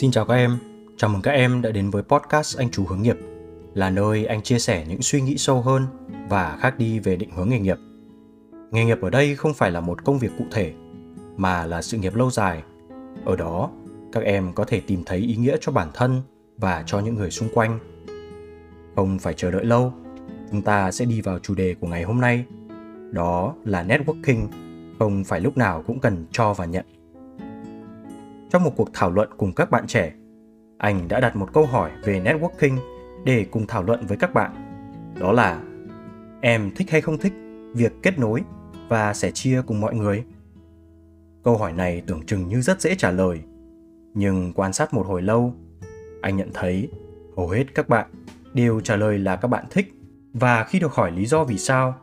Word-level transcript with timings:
Xin 0.00 0.10
chào 0.10 0.24
các 0.24 0.34
em, 0.34 0.58
chào 0.96 1.10
mừng 1.10 1.22
các 1.22 1.30
em 1.30 1.62
đã 1.62 1.70
đến 1.70 1.90
với 1.90 2.02
podcast 2.02 2.58
Anh 2.58 2.70
Chú 2.70 2.84
Hướng 2.88 3.02
Nghiệp, 3.02 3.16
là 3.74 3.90
nơi 3.90 4.24
anh 4.24 4.42
chia 4.42 4.58
sẻ 4.58 4.84
những 4.88 5.02
suy 5.02 5.20
nghĩ 5.20 5.38
sâu 5.38 5.60
hơn 5.60 5.86
và 6.28 6.56
khác 6.60 6.78
đi 6.78 6.98
về 6.98 7.16
định 7.16 7.30
hướng 7.30 7.48
nghề 7.48 7.58
nghiệp. 7.60 7.76
Nghề 8.70 8.84
nghiệp 8.84 8.98
ở 9.02 9.10
đây 9.10 9.36
không 9.36 9.54
phải 9.54 9.70
là 9.70 9.80
một 9.80 10.04
công 10.04 10.18
việc 10.18 10.30
cụ 10.38 10.44
thể, 10.50 10.72
mà 11.36 11.66
là 11.66 11.82
sự 11.82 11.98
nghiệp 11.98 12.14
lâu 12.14 12.30
dài. 12.30 12.62
Ở 13.24 13.36
đó, 13.36 13.70
các 14.12 14.22
em 14.24 14.52
có 14.54 14.64
thể 14.64 14.80
tìm 14.80 15.02
thấy 15.06 15.18
ý 15.18 15.36
nghĩa 15.36 15.56
cho 15.60 15.72
bản 15.72 15.88
thân 15.94 16.22
và 16.56 16.82
cho 16.86 17.00
những 17.00 17.14
người 17.14 17.30
xung 17.30 17.48
quanh. 17.54 17.78
Không 18.96 19.18
phải 19.18 19.34
chờ 19.34 19.50
đợi 19.50 19.64
lâu, 19.64 19.92
chúng 20.50 20.62
ta 20.62 20.90
sẽ 20.90 21.04
đi 21.04 21.20
vào 21.20 21.38
chủ 21.38 21.54
đề 21.54 21.74
của 21.80 21.86
ngày 21.86 22.02
hôm 22.02 22.20
nay. 22.20 22.44
Đó 23.10 23.54
là 23.64 23.84
networking, 23.84 24.46
không 24.98 25.24
phải 25.24 25.40
lúc 25.40 25.56
nào 25.56 25.84
cũng 25.86 26.00
cần 26.00 26.26
cho 26.32 26.54
và 26.54 26.64
nhận 26.64 26.84
trong 28.50 28.64
một 28.64 28.72
cuộc 28.76 28.88
thảo 28.92 29.10
luận 29.10 29.28
cùng 29.36 29.52
các 29.52 29.70
bạn 29.70 29.86
trẻ. 29.86 30.12
Anh 30.78 31.08
đã 31.08 31.20
đặt 31.20 31.36
một 31.36 31.52
câu 31.52 31.66
hỏi 31.66 31.90
về 32.04 32.20
networking 32.20 32.78
để 33.24 33.46
cùng 33.50 33.66
thảo 33.66 33.82
luận 33.82 34.06
với 34.06 34.16
các 34.16 34.34
bạn. 34.34 34.54
Đó 35.20 35.32
là 35.32 35.62
em 36.40 36.70
thích 36.76 36.90
hay 36.90 37.00
không 37.00 37.18
thích 37.18 37.32
việc 37.74 37.92
kết 38.02 38.18
nối 38.18 38.42
và 38.88 39.14
sẻ 39.14 39.30
chia 39.30 39.62
cùng 39.66 39.80
mọi 39.80 39.94
người? 39.94 40.24
Câu 41.44 41.56
hỏi 41.56 41.72
này 41.72 42.02
tưởng 42.06 42.26
chừng 42.26 42.48
như 42.48 42.60
rất 42.60 42.80
dễ 42.80 42.94
trả 42.94 43.10
lời, 43.10 43.40
nhưng 44.14 44.52
quan 44.52 44.72
sát 44.72 44.94
một 44.94 45.06
hồi 45.06 45.22
lâu, 45.22 45.54
anh 46.22 46.36
nhận 46.36 46.50
thấy 46.54 46.88
hầu 47.36 47.48
hết 47.48 47.74
các 47.74 47.88
bạn 47.88 48.10
đều 48.54 48.80
trả 48.80 48.96
lời 48.96 49.18
là 49.18 49.36
các 49.36 49.48
bạn 49.48 49.64
thích 49.70 49.94
và 50.32 50.64
khi 50.64 50.78
được 50.78 50.92
hỏi 50.92 51.12
lý 51.12 51.26
do 51.26 51.44
vì 51.44 51.58
sao 51.58 51.94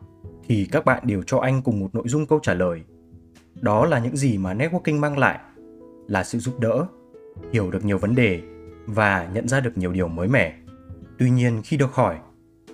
thì 0.48 0.68
các 0.72 0.84
bạn 0.84 1.02
đều 1.06 1.22
cho 1.22 1.38
anh 1.38 1.62
cùng 1.62 1.80
một 1.80 1.94
nội 1.94 2.08
dung 2.08 2.26
câu 2.26 2.38
trả 2.42 2.54
lời. 2.54 2.82
Đó 3.54 3.86
là 3.86 3.98
những 3.98 4.16
gì 4.16 4.38
mà 4.38 4.54
networking 4.54 4.98
mang 4.98 5.18
lại 5.18 5.38
là 6.08 6.24
sự 6.24 6.38
giúp 6.38 6.60
đỡ, 6.60 6.86
hiểu 7.52 7.70
được 7.70 7.84
nhiều 7.84 7.98
vấn 7.98 8.14
đề 8.14 8.42
và 8.86 9.30
nhận 9.34 9.48
ra 9.48 9.60
được 9.60 9.78
nhiều 9.78 9.92
điều 9.92 10.08
mới 10.08 10.28
mẻ. 10.28 10.56
Tuy 11.18 11.30
nhiên, 11.30 11.62
khi 11.64 11.76
được 11.76 11.92
hỏi, 11.92 12.18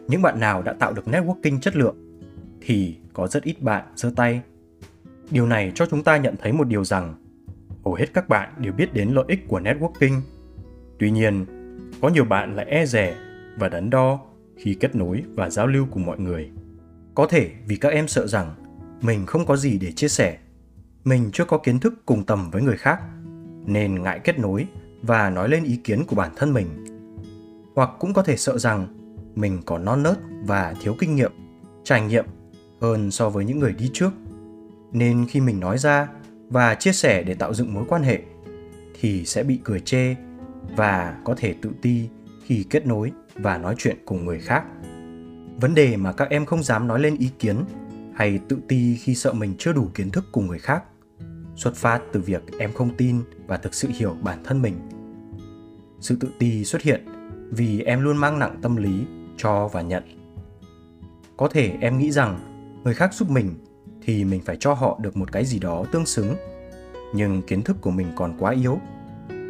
những 0.08 0.22
bạn 0.22 0.40
nào 0.40 0.62
đã 0.62 0.72
tạo 0.72 0.92
được 0.92 1.04
networking 1.06 1.60
chất 1.60 1.76
lượng 1.76 1.96
thì 2.60 2.96
có 3.12 3.26
rất 3.26 3.42
ít 3.42 3.62
bạn 3.62 3.84
giơ 3.96 4.12
tay. 4.16 4.40
Điều 5.30 5.46
này 5.46 5.72
cho 5.74 5.86
chúng 5.86 6.02
ta 6.02 6.16
nhận 6.16 6.34
thấy 6.42 6.52
một 6.52 6.68
điều 6.68 6.84
rằng 6.84 7.14
hầu 7.84 7.94
hết 7.94 8.06
các 8.14 8.28
bạn 8.28 8.52
đều 8.58 8.72
biết 8.72 8.94
đến 8.94 9.08
lợi 9.08 9.24
ích 9.28 9.48
của 9.48 9.60
networking. 9.60 10.20
Tuy 10.98 11.10
nhiên, 11.10 11.46
có 12.00 12.08
nhiều 12.08 12.24
bạn 12.24 12.56
lại 12.56 12.66
e 12.66 12.86
rè 12.86 13.16
và 13.58 13.68
đắn 13.68 13.90
đo 13.90 14.20
khi 14.56 14.74
kết 14.74 14.94
nối 14.94 15.22
và 15.34 15.50
giao 15.50 15.66
lưu 15.66 15.86
cùng 15.90 16.06
mọi 16.06 16.18
người. 16.18 16.50
Có 17.14 17.26
thể 17.26 17.50
vì 17.66 17.76
các 17.76 17.88
em 17.88 18.08
sợ 18.08 18.26
rằng 18.26 18.54
mình 19.02 19.26
không 19.26 19.46
có 19.46 19.56
gì 19.56 19.78
để 19.78 19.92
chia 19.92 20.08
sẻ, 20.08 20.38
mình 21.04 21.30
chưa 21.32 21.44
có 21.44 21.58
kiến 21.58 21.78
thức 21.78 21.94
cùng 22.06 22.24
tầm 22.24 22.50
với 22.50 22.62
người 22.62 22.76
khác 22.76 23.00
nên 23.66 24.02
ngại 24.02 24.20
kết 24.24 24.38
nối 24.38 24.66
và 25.02 25.30
nói 25.30 25.48
lên 25.48 25.64
ý 25.64 25.76
kiến 25.76 26.04
của 26.04 26.16
bản 26.16 26.30
thân 26.36 26.52
mình. 26.52 26.66
Hoặc 27.74 27.90
cũng 27.98 28.14
có 28.14 28.22
thể 28.22 28.36
sợ 28.36 28.58
rằng 28.58 28.86
mình 29.34 29.62
còn 29.66 29.84
non 29.84 30.02
nớt 30.02 30.18
và 30.46 30.74
thiếu 30.80 30.96
kinh 30.98 31.16
nghiệm, 31.16 31.32
trải 31.84 32.00
nghiệm 32.00 32.24
hơn 32.80 33.10
so 33.10 33.30
với 33.30 33.44
những 33.44 33.58
người 33.58 33.72
đi 33.72 33.90
trước. 33.92 34.10
Nên 34.92 35.26
khi 35.28 35.40
mình 35.40 35.60
nói 35.60 35.78
ra 35.78 36.08
và 36.48 36.74
chia 36.74 36.92
sẻ 36.92 37.22
để 37.22 37.34
tạo 37.34 37.54
dựng 37.54 37.74
mối 37.74 37.84
quan 37.88 38.02
hệ 38.02 38.22
thì 39.00 39.24
sẽ 39.24 39.42
bị 39.42 39.58
cười 39.64 39.80
chê 39.80 40.14
và 40.76 41.20
có 41.24 41.34
thể 41.38 41.54
tự 41.62 41.70
ti 41.82 42.08
khi 42.44 42.64
kết 42.70 42.86
nối 42.86 43.12
và 43.34 43.58
nói 43.58 43.74
chuyện 43.78 43.96
cùng 44.04 44.24
người 44.24 44.40
khác. 44.40 44.64
Vấn 45.60 45.74
đề 45.74 45.96
mà 45.96 46.12
các 46.12 46.30
em 46.30 46.46
không 46.46 46.62
dám 46.62 46.88
nói 46.88 47.00
lên 47.00 47.16
ý 47.16 47.30
kiến 47.38 47.56
hay 48.14 48.40
tự 48.48 48.58
ti 48.68 48.96
khi 48.96 49.14
sợ 49.14 49.32
mình 49.32 49.54
chưa 49.58 49.72
đủ 49.72 49.88
kiến 49.94 50.10
thức 50.10 50.24
cùng 50.32 50.46
người 50.46 50.58
khác 50.58 50.84
xuất 51.56 51.74
phát 51.74 52.02
từ 52.12 52.20
việc 52.20 52.42
em 52.58 52.72
không 52.72 52.96
tin 52.96 53.22
và 53.46 53.56
thực 53.56 53.74
sự 53.74 53.88
hiểu 53.94 54.16
bản 54.22 54.44
thân 54.44 54.62
mình. 54.62 54.74
Sự 56.00 56.16
tự 56.20 56.28
ti 56.38 56.64
xuất 56.64 56.82
hiện 56.82 57.04
vì 57.50 57.80
em 57.80 58.00
luôn 58.00 58.16
mang 58.16 58.38
nặng 58.38 58.58
tâm 58.62 58.76
lý, 58.76 59.04
cho 59.36 59.68
và 59.68 59.82
nhận. 59.82 60.02
Có 61.36 61.48
thể 61.48 61.76
em 61.80 61.98
nghĩ 61.98 62.10
rằng 62.10 62.38
người 62.84 62.94
khác 62.94 63.14
giúp 63.14 63.30
mình 63.30 63.54
thì 64.02 64.24
mình 64.24 64.40
phải 64.44 64.56
cho 64.60 64.74
họ 64.74 64.98
được 65.02 65.16
một 65.16 65.32
cái 65.32 65.44
gì 65.44 65.58
đó 65.58 65.84
tương 65.92 66.06
xứng. 66.06 66.34
Nhưng 67.14 67.42
kiến 67.42 67.62
thức 67.62 67.76
của 67.80 67.90
mình 67.90 68.06
còn 68.16 68.36
quá 68.38 68.52
yếu. 68.52 68.78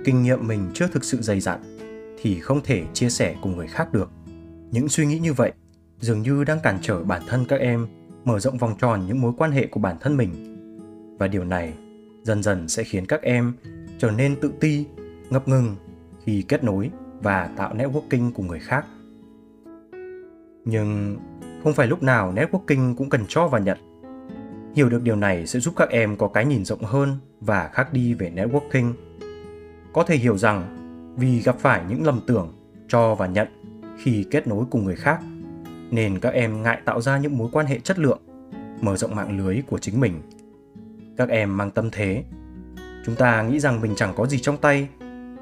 Kinh 0.05 0.23
nghiệm 0.23 0.47
mình 0.47 0.71
chưa 0.75 0.87
thực 0.87 1.05
sự 1.05 1.23
dày 1.23 1.41
dặn 1.41 1.79
thì 2.23 2.41
không 2.41 2.61
thể 2.65 2.85
chia 2.93 3.11
sẻ 3.11 3.37
cùng 3.43 3.57
người 3.57 3.69
khác 3.69 3.93
được. 3.93 4.11
Những 4.71 4.89
suy 4.89 5.07
nghĩ 5.07 5.19
như 5.19 5.33
vậy 5.33 5.53
dường 6.01 6.23
như 6.23 6.45
đang 6.45 6.61
cản 6.63 6.79
trở 6.83 7.03
bản 7.03 7.23
thân 7.29 7.45
các 7.49 7.61
em 7.61 7.87
mở 8.25 8.41
rộng 8.41 8.59
vòng 8.59 8.75
tròn 8.81 9.07
những 9.07 9.21
mối 9.21 9.33
quan 9.39 9.53
hệ 9.53 9.67
của 9.67 9.81
bản 9.81 9.97
thân 10.01 10.17
mình. 10.17 10.31
Và 11.19 11.29
điều 11.29 11.45
này 11.45 11.73
dần 12.23 12.43
dần 12.43 12.69
sẽ 12.69 12.85
khiến 12.85 13.07
các 13.07 13.23
em 13.23 13.53
trở 13.99 14.11
nên 14.11 14.37
tự 14.41 14.53
ti, 14.61 14.87
ngập 15.31 15.49
ngừng 15.49 15.77
khi 16.25 16.45
kết 16.49 16.65
nối 16.65 16.91
và 17.23 17.51
tạo 17.57 17.75
networking 17.75 18.31
cùng 18.35 18.47
người 18.47 18.61
khác. 18.61 18.87
Nhưng 20.65 21.19
không 21.65 21.75
phải 21.75 21.87
lúc 21.87 22.03
nào 22.03 22.33
networking 22.33 22.95
cũng 22.97 23.11
cần 23.11 23.25
cho 23.29 23.49
và 23.49 23.59
nhận. 23.59 23.79
Hiểu 24.75 24.89
được 24.89 25.03
điều 25.03 25.17
này 25.17 25.47
sẽ 25.47 25.61
giúp 25.61 25.75
các 25.77 25.89
em 25.89 26.17
có 26.17 26.29
cái 26.29 26.47
nhìn 26.47 26.65
rộng 26.65 26.83
hơn 26.83 27.17
và 27.41 27.71
khác 27.73 27.93
đi 27.93 28.15
về 28.15 28.33
networking. 28.35 28.93
Có 29.93 30.05
thể 30.05 30.17
hiểu 30.17 30.39
rằng 30.39 30.79
vì 31.17 31.41
gặp 31.41 31.57
phải 31.59 31.83
những 31.89 32.07
lầm 32.07 32.21
tưởng, 32.27 32.53
cho 32.89 33.15
và 33.15 33.27
nhận 33.27 33.49
khi 33.99 34.27
kết 34.31 34.47
nối 34.47 34.65
cùng 34.71 34.85
người 34.85 34.97
khác, 34.97 35.21
nên 35.91 36.19
các 36.21 36.35
em 36.35 36.63
ngại 36.63 36.81
tạo 36.85 37.01
ra 37.01 37.19
những 37.19 37.39
mối 37.39 37.49
quan 37.53 37.67
hệ 37.67 37.79
chất 37.79 37.99
lượng, 37.99 38.21
mở 38.81 38.97
rộng 38.97 39.15
mạng 39.15 39.39
lưới 39.39 39.63
của 39.67 39.79
chính 39.79 40.01
mình 40.01 40.21
các 41.17 41.29
em 41.29 41.57
mang 41.57 41.71
tâm 41.71 41.89
thế. 41.93 42.25
Chúng 43.07 43.15
ta 43.15 43.43
nghĩ 43.43 43.61
rằng 43.61 43.81
mình 43.81 43.93
chẳng 43.97 44.15
có 44.17 44.27
gì 44.27 44.39
trong 44.39 44.57
tay, 44.57 44.89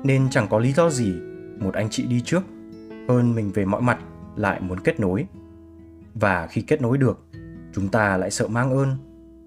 nên 0.05 0.31
chẳng 0.31 0.47
có 0.51 0.59
lý 0.59 0.73
do 0.73 0.91
gì 0.91 1.13
một 1.59 1.75
anh 1.75 1.91
chị 1.91 2.07
đi 2.07 2.21
trước. 2.21 2.43
Hơn 3.09 3.35
mình 3.35 3.51
về 3.55 3.65
mọi 3.65 3.83
mặt 3.83 3.99
lại 4.37 4.61
muốn 4.61 4.81
kết 4.81 5.01
nối. 5.01 5.27
Và 6.15 6.47
khi 6.47 6.63
kết 6.63 6.83
nối 6.83 6.99
được, 6.99 7.19
chúng 7.73 7.89
ta 7.89 8.17
lại 8.17 8.31
sợ 8.31 8.49
mang 8.49 8.71
ơn, 8.71 8.97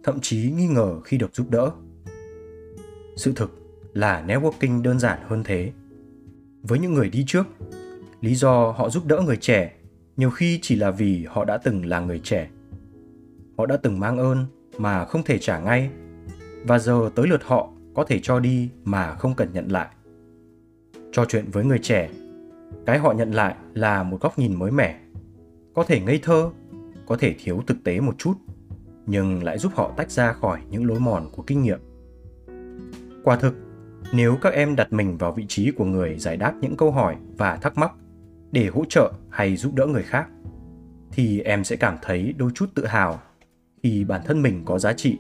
thậm 0.04 0.20
chí 0.22 0.52
nghi 0.56 0.68
ngờ 0.68 1.00
khi 1.02 1.18
được 1.18 1.36
giúp 1.36 1.50
đỡ. 1.50 1.72
Sự 3.16 3.34
thực 3.36 3.60
là 3.94 4.24
networking 4.28 4.82
đơn 4.82 5.00
giản 5.00 5.20
hơn 5.28 5.44
thế. 5.44 5.72
Với 6.64 6.80
những 6.80 6.94
người 6.94 7.10
đi 7.10 7.24
trước, 7.28 7.48
lý 8.22 8.36
do 8.36 8.72
họ 8.72 8.90
giúp 8.90 9.06
đỡ 9.06 9.22
người 9.26 9.38
trẻ 9.38 9.74
nhiều 10.18 10.30
khi 10.30 10.60
chỉ 10.62 10.76
là 10.76 10.92
vì 10.92 11.26
họ 11.30 11.46
đã 11.46 11.58
từng 11.58 11.86
là 11.86 12.00
người 12.00 12.20
trẻ. 12.20 12.50
Họ 13.58 13.66
đã 13.66 13.78
từng 13.78 14.00
mang 14.00 14.18
ơn 14.18 14.46
mà 14.78 15.06
không 15.06 15.24
thể 15.24 15.38
trả 15.38 15.60
ngay 15.60 15.90
và 16.68 16.80
giờ 16.80 17.10
tới 17.16 17.28
lượt 17.28 17.44
họ 17.44 17.70
có 17.94 18.04
thể 18.04 18.20
cho 18.24 18.40
đi 18.40 18.70
mà 18.84 19.16
không 19.16 19.34
cần 19.36 19.54
nhận 19.54 19.72
lại. 19.72 19.88
Trò 21.12 21.26
chuyện 21.26 21.46
với 21.52 21.66
người 21.66 21.80
trẻ, 21.80 22.10
cái 22.86 23.00
họ 23.00 23.12
nhận 23.12 23.32
lại 23.32 23.56
là 23.74 24.04
một 24.04 24.22
góc 24.22 24.40
nhìn 24.40 24.60
mới 24.60 24.72
mẻ. 24.72 25.00
Có 25.74 25.84
thể 25.84 26.02
ngây 26.02 26.20
thơ, 26.24 26.50
có 27.08 27.18
thể 27.18 27.36
thiếu 27.40 27.62
thực 27.68 27.78
tế 27.84 28.00
một 28.00 28.16
chút, 28.18 28.34
nhưng 29.06 29.44
lại 29.44 29.58
giúp 29.58 29.72
họ 29.76 29.92
tách 29.98 30.12
ra 30.12 30.34
khỏi 30.34 30.60
những 30.70 30.86
lối 30.86 31.00
mòn 31.00 31.30
của 31.32 31.44
kinh 31.44 31.64
nghiệm. 31.64 31.80
Quả 33.24 33.36
thực, 33.36 33.56
nếu 34.14 34.38
các 34.42 34.54
em 34.54 34.76
đặt 34.76 34.94
mình 34.94 35.18
vào 35.18 35.32
vị 35.32 35.46
trí 35.48 35.72
của 35.72 35.86
người 35.86 36.20
giải 36.20 36.38
đáp 36.38 36.54
những 36.62 36.78
câu 36.78 36.92
hỏi 36.92 37.16
và 37.38 37.58
thắc 37.58 37.78
mắc 37.78 37.92
để 38.52 38.68
hỗ 38.68 38.86
trợ 38.90 39.14
hay 39.30 39.56
giúp 39.56 39.76
đỡ 39.76 39.86
người 39.86 40.04
khác, 40.04 40.28
thì 41.12 41.40
em 41.40 41.64
sẽ 41.64 41.76
cảm 41.76 41.98
thấy 42.02 42.34
đôi 42.38 42.52
chút 42.56 42.70
tự 42.76 42.86
hào 42.86 43.20
khi 43.84 44.04
bản 44.04 44.22
thân 44.26 44.42
mình 44.42 44.62
có 44.66 44.80
giá 44.80 44.94
trị 44.94 45.18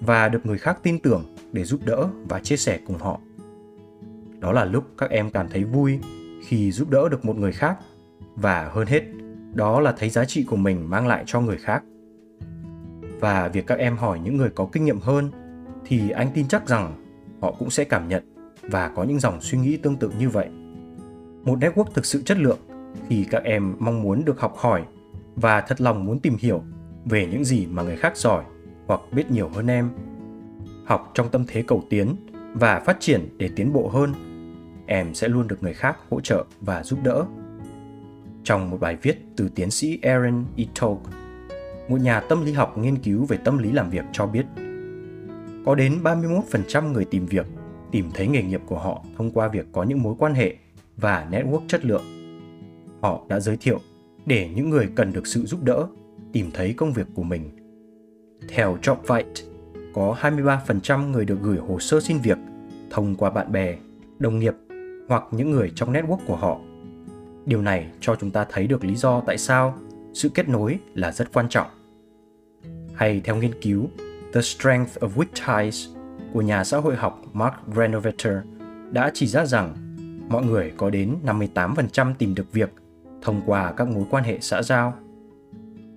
và 0.00 0.28
được 0.28 0.46
người 0.46 0.58
khác 0.58 0.78
tin 0.82 0.98
tưởng 0.98 1.24
để 1.52 1.64
giúp 1.64 1.80
đỡ 1.84 2.08
và 2.28 2.40
chia 2.40 2.56
sẻ 2.56 2.78
cùng 2.86 2.98
họ. 2.98 3.20
Đó 4.38 4.52
là 4.52 4.64
lúc 4.64 4.84
các 4.98 5.10
em 5.10 5.30
cảm 5.30 5.48
thấy 5.48 5.64
vui 5.64 5.98
khi 6.44 6.72
giúp 6.72 6.90
đỡ 6.90 7.08
được 7.08 7.24
một 7.24 7.36
người 7.36 7.52
khác 7.52 7.78
và 8.34 8.70
hơn 8.72 8.86
hết, 8.86 9.02
đó 9.54 9.80
là 9.80 9.92
thấy 9.92 10.10
giá 10.10 10.24
trị 10.24 10.44
của 10.44 10.56
mình 10.56 10.90
mang 10.90 11.06
lại 11.06 11.24
cho 11.26 11.40
người 11.40 11.56
khác. 11.56 11.82
Và 13.20 13.48
việc 13.48 13.66
các 13.66 13.78
em 13.78 13.96
hỏi 13.96 14.20
những 14.20 14.36
người 14.36 14.50
có 14.50 14.68
kinh 14.72 14.84
nghiệm 14.84 15.00
hơn 15.00 15.30
thì 15.86 16.10
anh 16.10 16.30
tin 16.34 16.48
chắc 16.48 16.68
rằng 16.68 17.04
họ 17.40 17.54
cũng 17.58 17.70
sẽ 17.70 17.84
cảm 17.84 18.08
nhận 18.08 18.22
và 18.62 18.88
có 18.88 19.04
những 19.04 19.20
dòng 19.20 19.40
suy 19.40 19.58
nghĩ 19.58 19.76
tương 19.76 19.96
tự 19.96 20.10
như 20.18 20.28
vậy. 20.28 20.48
Một 21.44 21.58
network 21.58 21.84
thực 21.94 22.04
sự 22.04 22.22
chất 22.22 22.38
lượng 22.38 22.58
thì 23.08 23.26
các 23.30 23.42
em 23.44 23.76
mong 23.78 24.02
muốn 24.02 24.24
được 24.24 24.40
học 24.40 24.54
hỏi 24.56 24.84
và 25.36 25.60
thật 25.60 25.80
lòng 25.80 26.04
muốn 26.04 26.20
tìm 26.20 26.36
hiểu 26.38 26.62
về 27.04 27.26
những 27.26 27.44
gì 27.44 27.66
mà 27.66 27.82
người 27.82 27.96
khác 27.96 28.16
giỏi 28.16 28.44
hoặc 28.90 29.00
biết 29.12 29.30
nhiều 29.30 29.48
hơn 29.48 29.66
em. 29.66 29.90
Học 30.84 31.10
trong 31.14 31.28
tâm 31.28 31.44
thế 31.48 31.62
cầu 31.66 31.84
tiến 31.90 32.16
và 32.54 32.80
phát 32.80 32.96
triển 33.00 33.28
để 33.36 33.50
tiến 33.56 33.72
bộ 33.72 33.88
hơn 33.88 34.12
em 34.86 35.14
sẽ 35.14 35.28
luôn 35.28 35.48
được 35.48 35.62
người 35.62 35.74
khác 35.74 35.96
hỗ 36.10 36.20
trợ 36.20 36.44
và 36.60 36.82
giúp 36.82 36.98
đỡ. 37.02 37.24
Trong 38.44 38.70
một 38.70 38.80
bài 38.80 38.96
viết 39.02 39.18
từ 39.36 39.48
tiến 39.54 39.70
sĩ 39.70 39.98
Aaron 40.02 40.44
Itok, 40.56 40.98
e. 41.10 41.16
một 41.88 42.00
nhà 42.00 42.20
tâm 42.20 42.44
lý 42.44 42.52
học 42.52 42.78
nghiên 42.78 42.96
cứu 42.96 43.24
về 43.24 43.36
tâm 43.44 43.58
lý 43.58 43.72
làm 43.72 43.90
việc 43.90 44.04
cho 44.12 44.26
biết 44.26 44.46
có 45.66 45.74
đến 45.74 46.02
31% 46.02 46.92
người 46.92 47.04
tìm 47.04 47.26
việc 47.26 47.46
tìm 47.90 48.10
thấy 48.14 48.26
nghề 48.26 48.42
nghiệp 48.42 48.60
của 48.66 48.78
họ 48.78 49.04
thông 49.16 49.30
qua 49.30 49.48
việc 49.48 49.66
có 49.72 49.82
những 49.82 50.02
mối 50.02 50.14
quan 50.18 50.34
hệ 50.34 50.56
và 50.96 51.28
network 51.30 51.66
chất 51.68 51.84
lượng. 51.84 52.04
Họ 53.00 53.24
đã 53.28 53.40
giới 53.40 53.56
thiệu 53.56 53.80
để 54.26 54.48
những 54.54 54.70
người 54.70 54.88
cần 54.94 55.12
được 55.12 55.26
sự 55.26 55.46
giúp 55.46 55.64
đỡ 55.64 55.86
tìm 56.32 56.50
thấy 56.54 56.72
công 56.72 56.92
việc 56.92 57.06
của 57.14 57.22
mình 57.22 57.59
theo 58.48 58.78
JobVite, 58.82 59.44
có 59.94 60.16
23% 60.20 61.10
người 61.10 61.24
được 61.24 61.38
gửi 61.42 61.58
hồ 61.58 61.80
sơ 61.80 62.00
xin 62.00 62.18
việc 62.18 62.38
thông 62.90 63.16
qua 63.16 63.30
bạn 63.30 63.52
bè, 63.52 63.76
đồng 64.18 64.38
nghiệp 64.38 64.54
hoặc 65.08 65.24
những 65.30 65.50
người 65.50 65.72
trong 65.74 65.92
network 65.92 66.18
của 66.26 66.36
họ. 66.36 66.58
Điều 67.46 67.62
này 67.62 67.90
cho 68.00 68.16
chúng 68.16 68.30
ta 68.30 68.46
thấy 68.50 68.66
được 68.66 68.84
lý 68.84 68.96
do 68.96 69.20
tại 69.26 69.38
sao 69.38 69.78
sự 70.14 70.28
kết 70.28 70.48
nối 70.48 70.78
là 70.94 71.12
rất 71.12 71.32
quan 71.32 71.48
trọng. 71.48 71.66
Hay 72.94 73.20
theo 73.24 73.36
nghiên 73.36 73.62
cứu 73.62 73.88
The 74.32 74.40
Strength 74.40 74.98
of 74.98 75.08
Weak 75.16 75.62
Ties 75.64 75.88
của 76.32 76.42
nhà 76.42 76.64
xã 76.64 76.78
hội 76.78 76.96
học 76.96 77.22
Mark 77.32 77.54
Granovetter 77.66 78.34
đã 78.90 79.10
chỉ 79.14 79.26
ra 79.26 79.46
rằng 79.46 79.74
mọi 80.28 80.44
người 80.44 80.72
có 80.76 80.90
đến 80.90 81.16
58% 81.26 82.14
tìm 82.18 82.34
được 82.34 82.52
việc 82.52 82.70
thông 83.22 83.40
qua 83.46 83.72
các 83.72 83.88
mối 83.88 84.04
quan 84.10 84.24
hệ 84.24 84.38
xã 84.40 84.62
giao. 84.62 84.94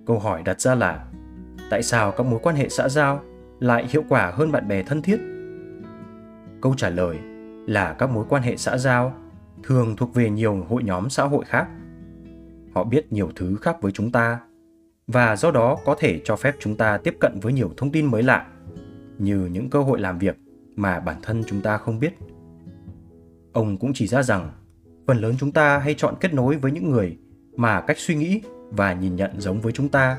Câu 0.06 0.18
hỏi 0.18 0.42
đặt 0.42 0.60
ra 0.60 0.74
là 0.74 1.04
tại 1.70 1.82
sao 1.82 2.12
các 2.12 2.26
mối 2.26 2.40
quan 2.42 2.56
hệ 2.56 2.68
xã 2.68 2.88
giao 2.88 3.22
lại 3.60 3.86
hiệu 3.90 4.04
quả 4.08 4.32
hơn 4.34 4.52
bạn 4.52 4.68
bè 4.68 4.82
thân 4.82 5.02
thiết? 5.02 5.20
Câu 6.60 6.74
trả 6.76 6.88
lời 6.88 7.18
là 7.66 7.92
các 7.92 8.10
mối 8.10 8.24
quan 8.28 8.42
hệ 8.42 8.56
xã 8.56 8.78
giao 8.78 9.14
thường 9.62 9.96
thuộc 9.96 10.14
về 10.14 10.30
nhiều 10.30 10.66
hội 10.68 10.82
nhóm 10.82 11.10
xã 11.10 11.24
hội 11.24 11.44
khác. 11.44 11.68
Họ 12.74 12.84
biết 12.84 13.12
nhiều 13.12 13.30
thứ 13.36 13.56
khác 13.56 13.76
với 13.82 13.92
chúng 13.92 14.12
ta 14.12 14.40
và 15.06 15.36
do 15.36 15.50
đó 15.50 15.78
có 15.84 15.96
thể 15.98 16.20
cho 16.24 16.36
phép 16.36 16.54
chúng 16.60 16.76
ta 16.76 16.98
tiếp 16.98 17.16
cận 17.20 17.40
với 17.40 17.52
nhiều 17.52 17.70
thông 17.76 17.92
tin 17.92 18.06
mới 18.06 18.22
lạ, 18.22 18.46
như 19.18 19.48
những 19.52 19.70
cơ 19.70 19.82
hội 19.82 20.00
làm 20.00 20.18
việc 20.18 20.36
mà 20.76 21.00
bản 21.00 21.16
thân 21.22 21.42
chúng 21.46 21.60
ta 21.60 21.78
không 21.78 22.00
biết. 22.00 22.18
Ông 23.52 23.76
cũng 23.76 23.92
chỉ 23.94 24.06
ra 24.06 24.22
rằng 24.22 24.50
phần 25.06 25.18
lớn 25.18 25.34
chúng 25.38 25.52
ta 25.52 25.78
hay 25.78 25.94
chọn 25.94 26.14
kết 26.20 26.34
nối 26.34 26.56
với 26.56 26.72
những 26.72 26.90
người 26.90 27.18
mà 27.56 27.80
cách 27.80 27.98
suy 27.98 28.14
nghĩ 28.14 28.40
và 28.70 28.92
nhìn 28.92 29.16
nhận 29.16 29.40
giống 29.40 29.60
với 29.60 29.72
chúng 29.72 29.88
ta 29.88 30.18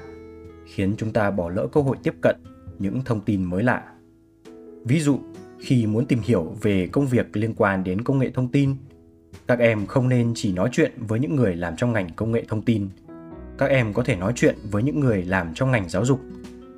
khiến 0.66 0.96
chúng 0.98 1.14
ta 1.14 1.32
bỏ 1.32 1.50
lỡ 1.50 1.68
cơ 1.72 1.82
hội 1.82 1.98
tiếp 2.04 2.14
cận 2.22 2.36
những 2.80 3.02
thông 3.06 3.22
tin 3.22 3.44
mới 3.44 3.64
lạ. 3.64 3.84
Ví 4.86 5.00
dụ, 5.00 5.20
khi 5.60 5.86
muốn 5.86 6.06
tìm 6.06 6.20
hiểu 6.24 6.56
về 6.62 6.90
công 6.92 7.08
việc 7.08 7.38
liên 7.38 7.54
quan 7.58 7.84
đến 7.84 8.02
công 8.02 8.20
nghệ 8.20 8.32
thông 8.34 8.52
tin, 8.52 8.76
các 9.48 9.60
em 9.60 9.86
không 9.86 10.10
nên 10.10 10.32
chỉ 10.36 10.54
nói 10.54 10.70
chuyện 10.72 10.92
với 10.98 11.20
những 11.20 11.36
người 11.36 11.56
làm 11.56 11.76
trong 11.76 11.94
ngành 11.94 12.10
công 12.16 12.32
nghệ 12.32 12.46
thông 12.48 12.62
tin. 12.62 12.90
Các 13.58 13.70
em 13.70 13.94
có 13.94 14.04
thể 14.04 14.16
nói 14.16 14.34
chuyện 14.36 14.56
với 14.72 14.84
những 14.84 15.00
người 15.00 15.24
làm 15.24 15.54
trong 15.54 15.72
ngành 15.72 15.90
giáo 15.90 16.06
dục, 16.06 16.20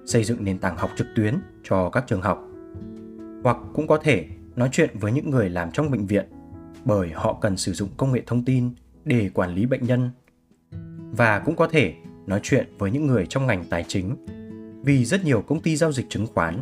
xây 0.05 0.23
dựng 0.23 0.43
nền 0.43 0.59
tảng 0.59 0.77
học 0.77 0.89
trực 0.97 1.07
tuyến 1.15 1.35
cho 1.63 1.89
các 1.89 2.03
trường 2.07 2.21
học. 2.21 2.43
Hoặc 3.43 3.57
cũng 3.73 3.87
có 3.87 3.97
thể 3.97 4.25
nói 4.55 4.69
chuyện 4.71 4.89
với 4.93 5.11
những 5.11 5.29
người 5.29 5.49
làm 5.49 5.71
trong 5.71 5.91
bệnh 5.91 6.05
viện 6.05 6.25
bởi 6.85 7.09
họ 7.09 7.37
cần 7.41 7.57
sử 7.57 7.73
dụng 7.73 7.89
công 7.97 8.11
nghệ 8.11 8.21
thông 8.25 8.45
tin 8.45 8.69
để 9.05 9.29
quản 9.33 9.55
lý 9.55 9.65
bệnh 9.65 9.83
nhân. 9.83 10.09
Và 11.11 11.39
cũng 11.39 11.55
có 11.55 11.67
thể 11.67 11.93
nói 12.27 12.39
chuyện 12.43 12.67
với 12.77 12.91
những 12.91 13.07
người 13.07 13.25
trong 13.25 13.47
ngành 13.47 13.65
tài 13.69 13.83
chính 13.87 14.15
vì 14.83 15.05
rất 15.05 15.25
nhiều 15.25 15.41
công 15.41 15.59
ty 15.59 15.75
giao 15.75 15.91
dịch 15.91 16.05
chứng 16.09 16.27
khoán 16.27 16.61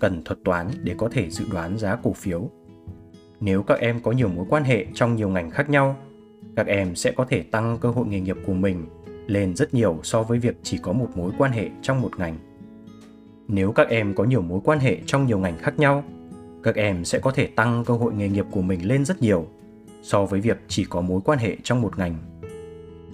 cần 0.00 0.22
thuật 0.24 0.38
toán 0.44 0.70
để 0.82 0.94
có 0.98 1.08
thể 1.08 1.30
dự 1.30 1.44
đoán 1.52 1.78
giá 1.78 1.96
cổ 2.02 2.12
phiếu. 2.12 2.50
Nếu 3.40 3.62
các 3.62 3.78
em 3.78 4.00
có 4.00 4.12
nhiều 4.12 4.28
mối 4.28 4.46
quan 4.48 4.64
hệ 4.64 4.86
trong 4.94 5.16
nhiều 5.16 5.28
ngành 5.28 5.50
khác 5.50 5.70
nhau, 5.70 5.96
các 6.56 6.66
em 6.66 6.94
sẽ 6.94 7.12
có 7.12 7.24
thể 7.24 7.42
tăng 7.42 7.78
cơ 7.80 7.90
hội 7.90 8.06
nghề 8.06 8.20
nghiệp 8.20 8.36
của 8.46 8.52
mình 8.52 8.86
lên 9.26 9.56
rất 9.56 9.74
nhiều 9.74 9.98
so 10.02 10.22
với 10.22 10.38
việc 10.38 10.56
chỉ 10.62 10.78
có 10.82 10.92
một 10.92 11.08
mối 11.14 11.32
quan 11.38 11.52
hệ 11.52 11.70
trong 11.82 12.00
một 12.00 12.18
ngành. 12.18 12.38
Nếu 13.48 13.72
các 13.72 13.88
em 13.88 14.14
có 14.14 14.24
nhiều 14.24 14.42
mối 14.42 14.60
quan 14.64 14.78
hệ 14.78 14.98
trong 15.06 15.26
nhiều 15.26 15.38
ngành 15.38 15.58
khác 15.58 15.78
nhau, 15.78 16.04
các 16.62 16.76
em 16.76 17.04
sẽ 17.04 17.18
có 17.18 17.30
thể 17.30 17.46
tăng 17.46 17.84
cơ 17.84 17.94
hội 17.94 18.14
nghề 18.14 18.28
nghiệp 18.28 18.46
của 18.50 18.62
mình 18.62 18.88
lên 18.88 19.04
rất 19.04 19.22
nhiều 19.22 19.46
so 20.02 20.24
với 20.24 20.40
việc 20.40 20.56
chỉ 20.68 20.84
có 20.84 21.00
mối 21.00 21.20
quan 21.24 21.38
hệ 21.38 21.56
trong 21.62 21.80
một 21.80 21.98
ngành. 21.98 22.16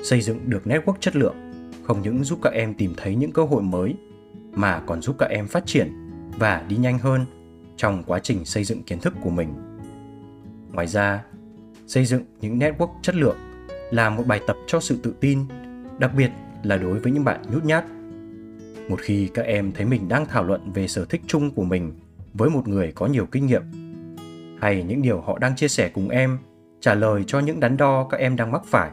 Xây 0.03 0.21
dựng 0.21 0.51
được 0.51 0.63
network 0.65 0.95
chất 1.01 1.17
lượng 1.17 1.50
không 1.83 2.03
những 2.03 2.25
giúp 2.25 2.39
các 2.43 2.53
em 2.53 2.75
tìm 2.75 2.95
thấy 2.97 3.15
những 3.15 3.33
cơ 3.33 3.45
hội 3.45 3.63
mới 3.63 3.95
mà 4.53 4.83
còn 4.87 5.03
giúp 5.03 5.17
các 5.19 5.31
em 5.31 5.47
phát 5.47 5.67
triển 5.67 5.93
và 6.39 6.65
đi 6.69 6.77
nhanh 6.77 6.99
hơn 6.99 7.25
trong 7.77 8.03
quá 8.07 8.19
trình 8.19 8.45
xây 8.45 8.65
dựng 8.65 8.83
kiến 8.83 9.01
thức 9.01 9.15
của 9.23 9.31
mình. 9.31 9.55
Ngoài 10.73 10.87
ra, 10.87 11.25
xây 11.87 12.05
dựng 12.05 12.23
những 12.41 12.59
network 12.59 12.91
chất 13.03 13.15
lượng 13.15 13.37
là 13.91 14.11
một 14.11 14.27
bài 14.27 14.41
tập 14.47 14.57
cho 14.67 14.81
sự 14.81 14.99
tự 15.03 15.15
tin, 15.21 15.39
đặc 15.99 16.15
biệt 16.17 16.31
là 16.63 16.77
đối 16.77 16.99
với 16.99 17.13
những 17.13 17.25
bạn 17.25 17.43
nhút 17.53 17.65
nhát. 17.65 17.85
Một 18.89 19.01
khi 19.01 19.29
các 19.35 19.47
em 19.47 19.73
thấy 19.73 19.87
mình 19.87 20.09
đang 20.09 20.27
thảo 20.27 20.45
luận 20.45 20.73
về 20.73 20.89
sở 20.89 21.05
thích 21.05 21.21
chung 21.27 21.51
của 21.51 21.65
mình 21.65 21.93
với 22.35 22.51
một 22.51 22.69
người 22.69 22.93
có 22.93 23.07
nhiều 23.07 23.27
kinh 23.27 23.47
nghiệm, 23.47 23.63
hay 24.61 24.85
những 24.89 25.03
điều 25.03 25.21
họ 25.21 25.39
đang 25.39 25.57
chia 25.57 25.69
sẻ 25.69 25.89
cùng 25.89 26.09
em 26.09 26.39
trả 26.81 26.95
lời 26.95 27.25
cho 27.27 27.39
những 27.41 27.61
đắn 27.61 27.77
đo 27.77 28.07
các 28.11 28.21
em 28.21 28.37
đang 28.37 28.53
mắc 28.53 28.63
phải, 28.67 28.91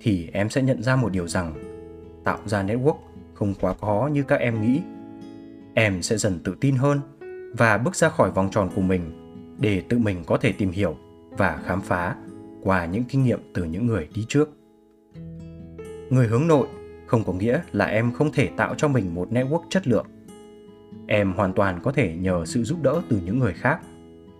thì 0.00 0.28
em 0.32 0.50
sẽ 0.50 0.62
nhận 0.62 0.82
ra 0.82 0.96
một 0.96 1.12
điều 1.12 1.28
rằng 1.28 1.71
tạo 2.24 2.38
ra 2.44 2.62
network 2.62 2.96
không 3.34 3.54
quá 3.60 3.74
khó 3.80 4.10
như 4.12 4.22
các 4.22 4.40
em 4.40 4.62
nghĩ. 4.62 4.80
Em 5.74 6.02
sẽ 6.02 6.16
dần 6.16 6.38
tự 6.44 6.56
tin 6.60 6.76
hơn 6.76 7.00
và 7.56 7.78
bước 7.78 7.96
ra 7.96 8.08
khỏi 8.08 8.30
vòng 8.30 8.48
tròn 8.52 8.70
của 8.74 8.82
mình 8.82 9.18
để 9.60 9.82
tự 9.88 9.98
mình 9.98 10.24
có 10.26 10.36
thể 10.36 10.52
tìm 10.52 10.70
hiểu 10.70 10.96
và 11.30 11.62
khám 11.64 11.80
phá 11.80 12.16
qua 12.62 12.86
những 12.86 13.04
kinh 13.04 13.24
nghiệm 13.24 13.40
từ 13.54 13.64
những 13.64 13.86
người 13.86 14.08
đi 14.14 14.24
trước. 14.28 14.50
Người 16.10 16.26
hướng 16.26 16.46
nội 16.46 16.66
không 17.06 17.24
có 17.24 17.32
nghĩa 17.32 17.60
là 17.72 17.84
em 17.84 18.12
không 18.12 18.32
thể 18.32 18.48
tạo 18.56 18.74
cho 18.74 18.88
mình 18.88 19.14
một 19.14 19.28
network 19.30 19.62
chất 19.70 19.86
lượng. 19.86 20.06
Em 21.06 21.32
hoàn 21.32 21.52
toàn 21.52 21.80
có 21.82 21.92
thể 21.92 22.16
nhờ 22.16 22.44
sự 22.46 22.64
giúp 22.64 22.82
đỡ 22.82 23.02
từ 23.08 23.20
những 23.24 23.38
người 23.38 23.52
khác 23.52 23.80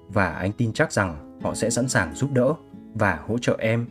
và 0.09 0.31
anh 0.31 0.53
tin 0.53 0.73
chắc 0.73 0.93
rằng 0.93 1.39
họ 1.43 1.55
sẽ 1.55 1.71
sẵn 1.71 1.89
sàng 1.89 2.15
giúp 2.15 2.31
đỡ 2.33 2.55
và 2.95 3.21
hỗ 3.27 3.39
trợ 3.39 3.57
em. 3.59 3.87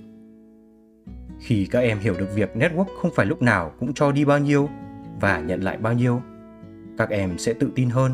Khi 1.42 1.68
các 1.72 1.80
em 1.80 2.00
hiểu 2.00 2.14
được 2.18 2.36
việc 2.36 2.52
network 2.56 2.86
không 3.02 3.12
phải 3.16 3.26
lúc 3.26 3.42
nào 3.42 3.72
cũng 3.80 3.94
cho 3.94 4.12
đi 4.12 4.26
bao 4.26 4.40
nhiêu 4.40 4.70
và 5.22 5.40
nhận 5.40 5.62
lại 5.62 5.78
bao 5.78 5.94
nhiêu, 5.94 6.22
các 6.98 7.10
em 7.10 7.38
sẽ 7.38 7.54
tự 7.54 7.70
tin 7.76 7.90
hơn, 7.90 8.12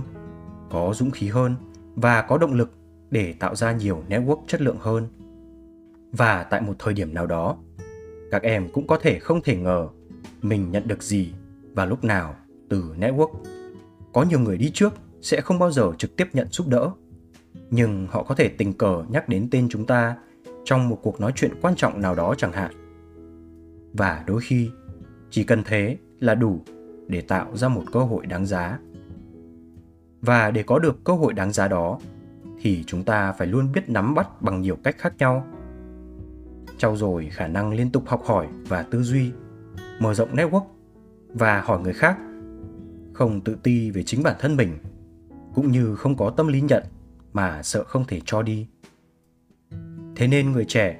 có 0.70 0.94
dũng 0.94 1.12
khí 1.12 1.28
hơn 1.28 1.56
và 1.96 2.22
có 2.22 2.38
động 2.38 2.54
lực 2.54 2.72
để 3.10 3.34
tạo 3.34 3.56
ra 3.56 3.72
nhiều 3.72 4.04
network 4.10 4.38
chất 4.48 4.62
lượng 4.62 4.78
hơn. 4.80 5.08
Và 6.12 6.44
tại 6.44 6.62
một 6.62 6.74
thời 6.80 6.94
điểm 6.94 7.14
nào 7.14 7.28
đó, 7.28 7.58
các 8.32 8.42
em 8.42 8.70
cũng 8.74 8.88
có 8.88 9.00
thể 9.02 9.20
không 9.20 9.42
thể 9.42 9.58
ngờ 9.58 9.88
mình 10.42 10.72
nhận 10.72 10.88
được 10.88 11.04
gì 11.04 11.34
và 11.74 11.86
lúc 11.86 12.04
nào 12.04 12.36
từ 12.70 12.84
network. 13.00 13.32
Có 14.14 14.24
nhiều 14.24 14.40
người 14.40 14.58
đi 14.58 14.72
trước 14.74 14.94
sẽ 15.22 15.42
không 15.42 15.60
bao 15.60 15.72
giờ 15.72 15.92
trực 15.98 16.16
tiếp 16.16 16.28
nhận 16.34 16.48
giúp 16.52 16.68
đỡ, 16.68 16.92
nhưng 17.70 18.08
họ 18.10 18.24
có 18.24 18.36
thể 18.36 18.50
tình 18.50 18.74
cờ 18.74 19.04
nhắc 19.10 19.30
đến 19.30 19.48
tên 19.52 19.70
chúng 19.70 19.86
ta 19.86 20.16
trong 20.66 20.90
một 20.90 21.00
cuộc 21.04 21.22
nói 21.22 21.32
chuyện 21.36 21.52
quan 21.62 21.76
trọng 21.76 22.02
nào 22.02 22.16
đó 22.16 22.36
chẳng 22.38 22.52
hạn. 22.52 22.87
Và 23.98 24.24
đôi 24.28 24.42
khi, 24.42 24.70
chỉ 25.30 25.44
cần 25.44 25.64
thế 25.66 25.98
là 26.20 26.36
đủ 26.36 26.62
để 27.08 27.22
tạo 27.22 27.58
ra 27.58 27.68
một 27.68 27.84
cơ 27.92 28.00
hội 28.00 28.26
đáng 28.26 28.46
giá. 28.46 28.80
Và 30.22 30.52
để 30.52 30.64
có 30.64 30.80
được 30.80 31.04
cơ 31.04 31.14
hội 31.14 31.34
đáng 31.34 31.52
giá 31.52 31.68
đó 31.68 32.00
thì 32.62 32.84
chúng 32.88 33.04
ta 33.04 33.32
phải 33.32 33.48
luôn 33.48 33.72
biết 33.72 33.90
nắm 33.90 34.16
bắt 34.16 34.42
bằng 34.42 34.62
nhiều 34.62 34.78
cách 34.84 34.96
khác 34.98 35.14
nhau. 35.18 35.48
Trau 36.78 36.96
dồi 36.96 37.30
khả 37.32 37.48
năng 37.48 37.74
liên 37.74 37.92
tục 37.92 38.04
học 38.08 38.24
hỏi 38.26 38.48
và 38.68 38.84
tư 38.84 39.04
duy, 39.04 39.32
mở 40.00 40.14
rộng 40.14 40.36
network 40.36 40.66
và 41.34 41.62
hỏi 41.62 41.80
người 41.80 41.94
khác, 41.94 42.18
không 43.14 43.42
tự 43.42 43.58
ti 43.64 43.92
về 43.92 44.04
chính 44.04 44.24
bản 44.24 44.36
thân 44.40 44.56
mình, 44.56 44.78
cũng 45.56 45.72
như 45.72 45.96
không 45.96 46.18
có 46.18 46.30
tâm 46.30 46.48
lý 46.48 46.62
nhận 46.62 46.84
mà 47.34 47.64
sợ 47.64 47.84
không 47.84 48.06
thể 48.08 48.22
cho 48.26 48.42
đi. 48.42 48.68
Thế 50.16 50.28
nên 50.28 50.52
người 50.52 50.66
trẻ 50.66 51.00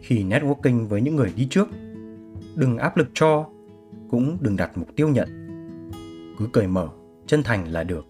khi 0.00 0.24
networking 0.24 0.86
với 0.86 1.00
những 1.00 1.16
người 1.16 1.32
đi 1.36 1.46
trước, 1.50 1.68
đừng 2.54 2.78
áp 2.78 2.96
lực 2.96 3.08
cho, 3.14 3.46
cũng 4.10 4.38
đừng 4.40 4.56
đặt 4.56 4.70
mục 4.78 4.88
tiêu 4.96 5.08
nhận. 5.08 5.28
Cứ 6.38 6.46
cởi 6.52 6.66
mở, 6.66 6.88
chân 7.26 7.42
thành 7.42 7.72
là 7.72 7.84
được. 7.84 8.06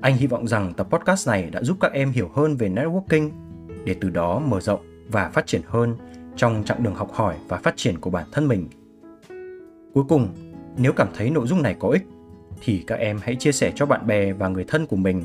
Anh 0.00 0.16
hy 0.16 0.26
vọng 0.26 0.48
rằng 0.48 0.72
tập 0.76 0.88
podcast 0.90 1.28
này 1.28 1.50
đã 1.50 1.62
giúp 1.62 1.76
các 1.80 1.92
em 1.92 2.10
hiểu 2.10 2.30
hơn 2.34 2.56
về 2.56 2.68
networking 2.68 3.30
để 3.84 3.96
từ 4.00 4.10
đó 4.10 4.38
mở 4.38 4.60
rộng 4.60 4.80
và 5.08 5.28
phát 5.28 5.46
triển 5.46 5.62
hơn 5.66 5.96
trong 6.36 6.62
chặng 6.64 6.82
đường 6.82 6.94
học 6.94 7.12
hỏi 7.12 7.36
và 7.48 7.56
phát 7.56 7.76
triển 7.76 7.98
của 7.98 8.10
bản 8.10 8.26
thân 8.32 8.48
mình. 8.48 8.68
Cuối 9.94 10.04
cùng, 10.08 10.28
nếu 10.76 10.92
cảm 10.92 11.08
thấy 11.16 11.30
nội 11.30 11.46
dung 11.46 11.62
này 11.62 11.76
có 11.78 11.88
ích 11.88 12.06
thì 12.64 12.84
các 12.86 12.98
em 12.98 13.18
hãy 13.22 13.36
chia 13.36 13.52
sẻ 13.52 13.72
cho 13.74 13.86
bạn 13.86 14.06
bè 14.06 14.32
và 14.32 14.48
người 14.48 14.64
thân 14.68 14.86
của 14.86 14.96
mình 14.96 15.24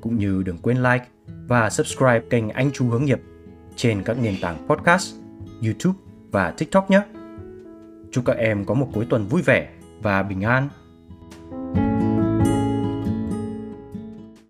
cũng 0.00 0.18
như 0.18 0.42
đừng 0.42 0.58
quên 0.58 0.76
like 0.76 1.06
và 1.48 1.70
subscribe 1.70 2.20
kênh 2.30 2.48
Anh 2.48 2.70
Chú 2.72 2.88
Hướng 2.88 3.04
Nghiệp 3.04 3.20
trên 3.76 4.02
các 4.02 4.16
nền 4.22 4.34
tảng 4.42 4.68
podcast, 4.68 5.14
YouTube 5.62 5.98
và 6.30 6.50
TikTok 6.50 6.90
nhé. 6.90 7.02
Chúc 8.12 8.24
các 8.26 8.36
em 8.36 8.64
có 8.64 8.74
một 8.74 8.88
cuối 8.94 9.06
tuần 9.10 9.26
vui 9.26 9.42
vẻ 9.42 9.68
và 10.02 10.22
bình 10.22 10.42
an. 10.42 10.68